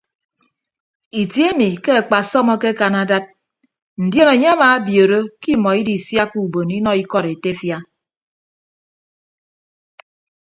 [1.21, 3.25] Itie emi ke akpasọm akekan adad
[4.05, 7.77] ndion anie amabiooro ke imọ idisiakka ubon inọ ikọd etefia.